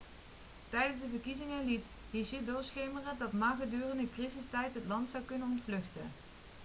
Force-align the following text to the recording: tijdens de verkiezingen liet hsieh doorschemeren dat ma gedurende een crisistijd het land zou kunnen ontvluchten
tijdens 0.69 1.01
de 1.01 1.07
verkiezingen 1.09 1.65
liet 1.65 1.83
hsieh 2.11 2.45
doorschemeren 2.45 3.17
dat 3.17 3.31
ma 3.33 3.57
gedurende 3.59 4.01
een 4.01 4.11
crisistijd 4.13 4.73
het 4.73 4.85
land 4.87 5.09
zou 5.09 5.23
kunnen 5.23 5.47
ontvluchten 5.51 6.11